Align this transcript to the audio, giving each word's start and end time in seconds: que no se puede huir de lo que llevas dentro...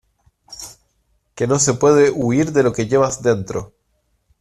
que 1.35 1.45
no 1.45 1.59
se 1.59 1.75
puede 1.75 2.09
huir 2.09 2.53
de 2.53 2.63
lo 2.63 2.73
que 2.73 2.87
llevas 2.87 3.21
dentro... 3.21 3.75